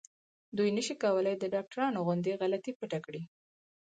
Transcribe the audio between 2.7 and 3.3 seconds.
پټه کړي.